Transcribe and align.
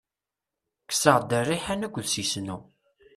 Kkseɣ-d 0.83 1.31
rriḥan 1.47 1.85
akked 1.85 2.05
sisnu. 2.13 2.57